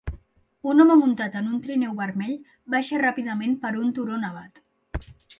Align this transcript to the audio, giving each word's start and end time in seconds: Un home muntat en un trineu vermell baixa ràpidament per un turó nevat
Un 0.71 0.83
home 0.83 0.93
muntat 1.01 1.35
en 1.41 1.49
un 1.55 1.59
trineu 1.65 1.91
vermell 1.99 2.33
baixa 2.75 3.01
ràpidament 3.03 3.53
per 3.67 3.71
un 3.83 3.93
turó 3.99 4.17
nevat 4.23 4.59